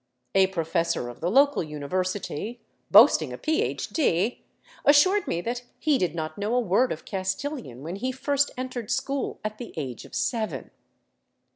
A 0.33 0.47
professor 0.47 1.09
of 1.09 1.19
the 1.19 1.29
local 1.29 1.61
university, 1.61 2.59
boasting 2.89 3.31
a 3.31 3.37
Ph.D., 3.37 4.43
assured 4.83 5.27
me 5.27 5.41
that 5.41 5.61
he 5.77 5.99
did 5.99 6.15
not 6.15 6.39
know 6.39 6.55
a 6.55 6.59
word 6.59 6.91
of 6.91 7.05
Castilian 7.05 7.83
when 7.83 7.97
he 7.97 8.11
first 8.11 8.49
entered 8.57 8.89
school 8.89 9.39
at 9.45 9.59
the 9.59 9.75
age 9.77 10.03
of 10.03 10.15
seven. 10.15 10.71